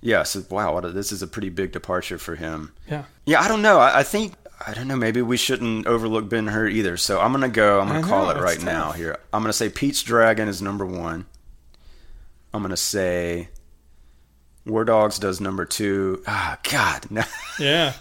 Yeah. 0.01 0.23
So 0.23 0.43
wow, 0.49 0.73
what 0.75 0.85
a, 0.85 0.91
this 0.91 1.11
is 1.11 1.21
a 1.23 1.27
pretty 1.27 1.49
big 1.49 1.71
departure 1.71 2.17
for 2.17 2.35
him. 2.35 2.73
yeah. 2.87 3.05
Yeah, 3.25 3.41
I 3.41 3.47
don't 3.47 3.61
know. 3.63 3.79
I, 3.79 3.99
I 3.99 4.03
think 4.03 4.33
I 4.65 4.73
don't 4.73 4.87
know. 4.87 4.95
Maybe 4.95 5.21
we 5.21 5.37
shouldn't 5.37 5.87
overlook 5.87 6.29
Ben 6.29 6.47
Hur 6.47 6.67
either. 6.67 6.97
So 6.97 7.19
I'm 7.19 7.31
gonna 7.31 7.49
go. 7.49 7.81
I'm 7.81 7.87
gonna 7.87 8.03
call 8.03 8.29
it 8.29 8.37
right 8.37 8.57
tough. 8.57 8.65
now. 8.65 8.91
Here, 8.91 9.17
I'm 9.33 9.41
gonna 9.41 9.53
say 9.53 9.69
Pete's 9.69 10.03
Dragon 10.03 10.47
is 10.47 10.61
number 10.61 10.85
one. 10.85 11.25
I'm 12.53 12.61
gonna 12.61 12.77
say 12.77 13.49
War 14.65 14.83
Dogs 14.83 15.19
does 15.19 15.39
number 15.39 15.63
two. 15.65 16.23
Ah, 16.27 16.57
God, 16.69 17.05
no. 17.11 17.23
Yeah. 17.59 17.93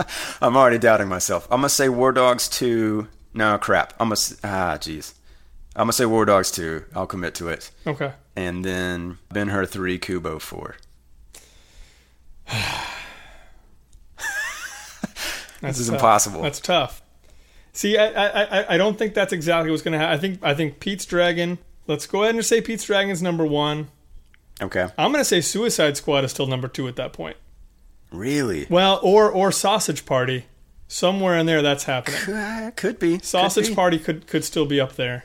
I'm 0.42 0.56
already 0.56 0.78
doubting 0.78 1.06
myself. 1.08 1.46
I'm 1.50 1.58
gonna 1.58 1.68
say 1.68 1.88
War 1.88 2.10
Dogs 2.12 2.48
two. 2.48 3.06
No 3.34 3.56
crap. 3.58 3.92
I'm 4.00 4.08
gonna 4.08 4.20
ah, 4.42 4.76
jeez. 4.80 5.14
I'm 5.76 5.82
gonna 5.84 5.92
say 5.92 6.06
War 6.06 6.24
Dogs 6.24 6.50
two. 6.50 6.84
I'll 6.94 7.06
commit 7.06 7.34
to 7.36 7.48
it. 7.48 7.70
Okay. 7.86 8.12
And 8.34 8.64
then 8.64 9.18
Ben 9.32 9.48
Hur 9.48 9.64
three, 9.66 9.98
Kubo 9.98 10.38
four. 10.40 10.74
this 15.60 15.78
is 15.78 15.86
tough. 15.86 15.94
impossible. 15.94 16.42
That's 16.42 16.60
tough. 16.60 17.02
See, 17.72 17.96
I, 17.98 18.06
I, 18.06 18.42
I- 18.60 18.74
I 18.74 18.76
don't 18.76 18.98
think 18.98 19.14
that's 19.14 19.32
exactly 19.32 19.70
what's 19.70 19.82
going 19.82 19.92
to 19.92 19.98
happen. 19.98 20.14
I 20.16 20.20
think 20.20 20.38
I 20.42 20.54
think 20.54 20.80
Pete's 20.80 21.06
Dragon. 21.06 21.58
Let's 21.86 22.06
go 22.06 22.22
ahead 22.22 22.34
and 22.34 22.44
say 22.44 22.60
Pete's 22.60 22.84
Dragon's 22.84 23.22
number 23.22 23.44
one. 23.46 23.88
Okay. 24.62 24.88
I'm 24.96 25.12
going 25.12 25.20
to 25.20 25.24
say 25.24 25.40
Suicide 25.40 25.96
Squad 25.96 26.24
is 26.24 26.30
still 26.30 26.46
number 26.46 26.68
two 26.68 26.86
at 26.88 26.96
that 26.96 27.12
point. 27.12 27.36
Really? 28.12 28.66
Well, 28.70 29.00
or 29.02 29.30
or 29.30 29.50
Sausage 29.50 30.06
Party, 30.06 30.46
somewhere 30.86 31.36
in 31.36 31.46
there 31.46 31.62
that's 31.62 31.84
happening. 31.84 32.20
Could, 32.20 32.34
uh, 32.34 32.70
could 32.76 32.98
be. 32.98 33.16
Could 33.16 33.24
Sausage 33.24 33.68
be. 33.68 33.74
Party 33.74 33.98
could 33.98 34.26
could 34.26 34.44
still 34.44 34.66
be 34.66 34.80
up 34.80 34.94
there. 34.94 35.24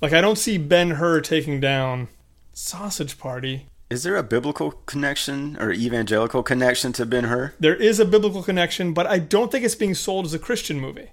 Like 0.00 0.12
I 0.12 0.20
don't 0.20 0.38
see 0.38 0.56
Ben 0.56 0.92
Hur 0.92 1.20
taking 1.20 1.60
down 1.60 2.08
Sausage 2.52 3.18
Party. 3.18 3.66
Is 3.90 4.02
there 4.02 4.16
a 4.16 4.22
biblical 4.22 4.72
connection 4.86 5.56
or 5.60 5.70
evangelical 5.70 6.42
connection 6.42 6.92
to 6.94 7.04
Ben 7.04 7.24
Hur? 7.24 7.52
There 7.60 7.76
is 7.76 8.00
a 8.00 8.04
biblical 8.06 8.42
connection, 8.42 8.94
but 8.94 9.06
I 9.06 9.18
don't 9.18 9.52
think 9.52 9.64
it's 9.64 9.74
being 9.74 9.94
sold 9.94 10.24
as 10.24 10.34
a 10.34 10.38
Christian 10.38 10.80
movie. 10.80 11.10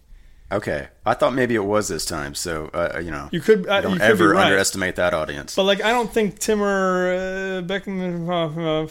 Okay, 0.51 0.87
I 1.05 1.13
thought 1.13 1.33
maybe 1.33 1.55
it 1.55 1.63
was 1.63 1.87
this 1.87 2.05
time. 2.05 2.35
So 2.35 2.69
uh, 2.73 2.99
you 2.99 3.09
know, 3.11 3.29
You 3.31 3.39
could 3.39 3.67
uh, 3.67 3.81
don't 3.81 3.93
you 3.93 3.99
could 3.99 4.09
ever 4.09 4.29
right. 4.29 4.45
underestimate 4.47 4.95
that 4.97 5.13
audience. 5.13 5.55
But 5.55 5.63
like, 5.63 5.81
I 5.83 5.91
don't 5.91 6.11
think 6.11 6.39
Timur 6.39 7.57
uh, 7.57 7.61
Beckman, 7.61 8.29
uh, 8.29 8.87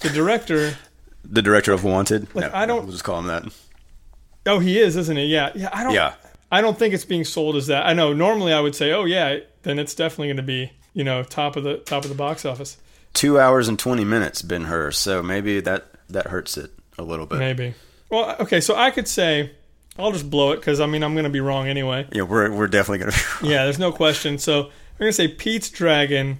the 0.00 0.08
director. 0.10 0.76
the 1.24 1.42
director 1.42 1.72
of 1.72 1.84
Wanted. 1.84 2.34
Like, 2.34 2.50
No, 2.50 2.58
I 2.58 2.66
don't- 2.66 2.82
We'll 2.84 2.92
just 2.92 3.04
call 3.04 3.18
him 3.20 3.26
that. 3.26 3.44
Oh, 4.46 4.58
he 4.58 4.78
is, 4.80 4.96
isn't 4.96 5.16
he? 5.16 5.26
Yeah, 5.26 5.50
yeah. 5.54 5.68
I 5.72 5.84
don't. 5.84 5.92
Yeah. 5.94 6.14
I 6.50 6.60
don't 6.62 6.76
think 6.78 6.94
it's 6.94 7.04
being 7.04 7.24
sold 7.24 7.54
as 7.56 7.68
that. 7.68 7.86
I 7.86 7.92
know. 7.92 8.12
Normally, 8.12 8.52
I 8.52 8.60
would 8.60 8.74
say, 8.74 8.90
oh 8.92 9.04
yeah, 9.04 9.38
then 9.62 9.78
it's 9.78 9.94
definitely 9.94 10.28
going 10.28 10.38
to 10.38 10.42
be 10.42 10.72
you 10.94 11.04
know 11.04 11.22
top 11.22 11.56
of 11.56 11.62
the 11.64 11.76
top 11.76 12.02
of 12.04 12.08
the 12.08 12.16
box 12.16 12.44
office. 12.44 12.76
Two 13.12 13.38
hours 13.38 13.68
and 13.68 13.78
twenty 13.78 14.04
minutes. 14.04 14.42
Ben 14.42 14.64
Hur. 14.64 14.90
So 14.92 15.22
maybe 15.22 15.60
that 15.60 15.86
that 16.08 16.28
hurts 16.28 16.56
it 16.56 16.72
a 16.98 17.02
little 17.02 17.26
bit. 17.26 17.38
Maybe. 17.38 17.74
Well, 18.08 18.34
okay. 18.40 18.60
So 18.60 18.74
I 18.74 18.90
could 18.90 19.06
say, 19.06 19.52
I'll 19.98 20.12
just 20.12 20.30
blow 20.30 20.52
it 20.52 20.56
because 20.56 20.80
I 20.80 20.86
mean 20.86 21.02
I'm 21.02 21.14
going 21.14 21.24
to 21.24 21.30
be 21.30 21.40
wrong 21.40 21.68
anyway. 21.68 22.06
Yeah, 22.12 22.22
we're 22.22 22.50
we're 22.50 22.68
definitely 22.68 22.98
gonna. 22.98 23.12
Be 23.42 23.48
Yeah, 23.48 23.64
there's 23.64 23.78
no 23.78 23.92
question. 23.92 24.38
So 24.38 24.60
I'm 24.64 24.98
going 24.98 25.08
to 25.10 25.12
say 25.12 25.28
Pete's 25.28 25.68
Dragon, 25.70 26.38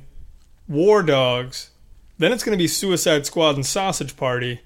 War 0.68 1.02
Dogs, 1.02 1.70
then 2.18 2.32
it's 2.32 2.44
going 2.44 2.56
to 2.56 2.62
be 2.62 2.68
Suicide 2.68 3.26
Squad 3.26 3.56
and 3.56 3.66
Sausage 3.66 4.16
Party, 4.16 4.60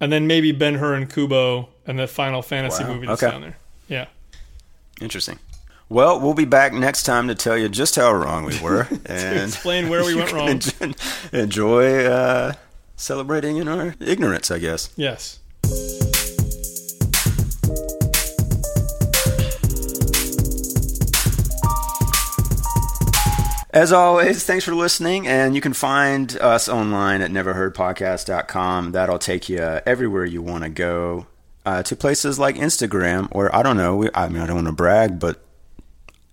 and 0.00 0.12
then 0.12 0.26
maybe 0.26 0.52
Ben 0.52 0.74
Hur 0.76 0.94
and 0.94 1.12
Kubo 1.12 1.68
and 1.86 1.98
the 1.98 2.06
Final 2.06 2.42
Fantasy 2.42 2.82
Wow, 2.84 2.94
movie 2.94 3.06
that's 3.06 3.22
okay. 3.22 3.30
down 3.32 3.40
there. 3.42 3.58
Yeah. 3.88 4.06
Interesting. 5.00 5.38
Well, 5.90 6.18
we'll 6.18 6.34
be 6.34 6.46
back 6.46 6.72
next 6.72 7.02
time 7.02 7.28
to 7.28 7.34
tell 7.34 7.58
you 7.58 7.68
just 7.68 7.96
how 7.96 8.10
wrong 8.12 8.44
we 8.46 8.58
were 8.60 8.88
and 9.06 9.38
explain 9.48 9.88
where 9.90 10.02
we 10.04 10.14
went 10.20 10.32
wrong. 10.32 10.48
enjoy- 10.48 10.92
Enjoy 11.32 12.04
uh, 12.06 12.52
celebrating 12.96 13.58
in 13.58 13.68
our 13.68 13.94
ignorance, 14.00 14.50
I 14.50 14.58
guess. 14.58 14.90
Yes. 14.96 15.40
As 23.74 23.90
always, 23.92 24.44
thanks 24.44 24.64
for 24.64 24.72
listening, 24.72 25.26
and 25.26 25.56
you 25.56 25.60
can 25.60 25.72
find 25.72 26.36
us 26.36 26.68
online 26.68 27.20
at 27.22 27.32
neverheardpodcast.com. 27.32 28.92
That'll 28.92 29.18
take 29.18 29.48
you 29.48 29.58
everywhere 29.58 30.24
you 30.24 30.42
want 30.42 30.62
to 30.62 30.70
go, 30.70 31.26
uh, 31.66 31.82
to 31.82 31.96
places 31.96 32.38
like 32.38 32.54
Instagram, 32.54 33.26
or 33.32 33.52
I 33.54 33.64
don't 33.64 33.76
know. 33.76 33.96
We, 33.96 34.10
I 34.14 34.28
mean, 34.28 34.40
I 34.42 34.46
don't 34.46 34.54
want 34.54 34.68
to 34.68 34.72
brag, 34.72 35.18
but 35.18 35.40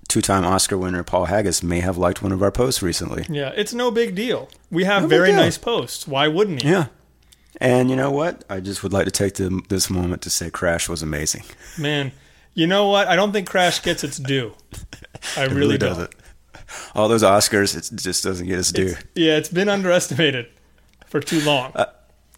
two-time 0.07 0.45
Oscar 0.45 0.77
winner 0.77 1.01
Paul 1.03 1.25
Haggis 1.25 1.63
may 1.63 1.79
have 1.79 1.98
liked 1.98 2.21
one 2.21 2.31
of 2.31 2.43
our 2.43 2.51
posts 2.51 2.83
recently. 2.83 3.25
Yeah, 3.27 3.51
it's 3.55 3.74
no 3.74 3.89
big 3.89 4.13
deal. 4.13 4.48
We 4.69 4.83
have 4.83 5.01
No 5.03 5.07
very 5.07 5.31
nice 5.31 5.57
posts. 5.57 6.07
Why 6.07 6.27
wouldn't 6.27 6.62
he? 6.62 6.69
Yeah. 6.69 6.88
And 7.60 7.89
you 7.89 7.95
know 7.95 8.12
what? 8.12 8.43
I 8.51 8.60
just 8.60 8.83
would 8.83 8.93
like 8.93 9.05
to 9.05 9.12
take 9.12 9.33
the, 9.36 9.63
this 9.67 9.89
moment 9.89 10.21
to 10.24 10.29
say 10.29 10.51
Crash 10.51 10.88
was 10.88 11.01
amazing. 11.01 11.43
Man, 11.75 12.12
you 12.53 12.67
know 12.67 12.88
what? 12.89 13.07
I 13.07 13.15
don't 13.15 13.31
think 13.31 13.50
Crash 13.50 13.81
gets 13.81 14.03
its 14.03 14.17
due. 14.19 14.53
I 15.38 15.45
It 15.45 15.51
really, 15.51 15.79
don't. 15.79 15.89
doesn't. 15.89 16.15
All 16.96 17.08
those 17.08 17.24
Oscars, 17.24 17.75
it 17.78 17.96
just 17.98 18.24
doesn't 18.24 18.48
get 18.48 18.60
its 18.60 18.72
due. 18.72 18.96
Yeah, 19.16 19.38
it's 19.38 19.50
been 19.50 19.70
underestimated 19.70 20.48
for 21.08 21.20
too 21.20 21.42
long. 21.42 21.74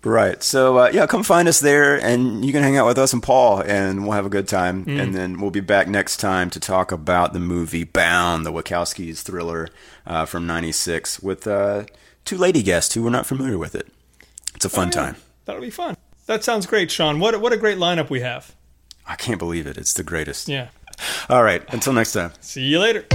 Right. 0.06 0.44
So 0.44 0.78
uh, 0.80 0.90
yeah, 0.94 1.08
come 1.08 1.24
find 1.24 1.48
us 1.48 1.62
there, 1.62 1.96
and 1.96 2.44
you 2.44 2.52
can 2.52 2.62
hang 2.62 2.75
out 2.78 2.86
with 2.88 2.98
us 2.98 3.13
and 3.13 3.24
Paul, 3.24 3.62
and 3.62 4.04
we'll 4.04 4.12
have 4.12 4.25
a 4.25 4.30
good 4.30 4.48
time. 4.50 4.84
Mm. 4.86 5.02
And 5.02 5.16
then 5.16 5.40
we'll 5.40 5.50
be 5.52 5.62
back 5.62 5.88
next 5.88 6.18
time 6.18 6.50
to 6.50 6.60
talk 6.60 6.92
about 6.92 7.32
the 7.32 7.40
movie 7.40 7.86
Bound, 7.86 8.46
the 8.46 8.52
Wachowskis 8.52 9.22
thriller 9.22 9.70
uh, 10.06 10.25
from 10.25 10.46
'96, 10.46 11.22
with 11.22 11.48
uh, 11.48 11.86
two 12.25 12.38
lady 12.38 12.62
guests 12.62 12.94
who 12.96 13.02
were 13.04 13.10
not 13.12 13.25
familiar 13.25 13.58
with 13.58 13.75
it. 13.75 13.88
It's 14.56 14.66
a 14.66 14.70
fun 14.70 14.88
Oh, 14.88 15.00
yeah. 15.00 15.06
time. 15.06 15.16
That'll 15.46 15.62
be 15.62 15.70
fun. 15.70 15.96
That 16.25 16.44
sounds 16.44 16.66
great, 16.66 16.92
Sean. 16.92 17.20
What 17.22 17.40
what 17.40 17.54
a 17.54 17.58
great 17.58 17.78
lineup 17.78 18.10
we 18.10 18.20
have. 18.20 18.54
I 19.08 19.16
can't 19.16 19.40
believe 19.40 19.68
it. 19.68 19.78
It's 19.78 19.94
the 19.94 20.04
greatest. 20.04 20.50
Yeah. 20.50 20.68
All 21.30 21.44
right. 21.44 21.63
Until 21.74 21.94
next 21.94 22.12
time. 22.12 22.32
See 22.42 22.62
you 22.63 22.80
later. 22.80 23.06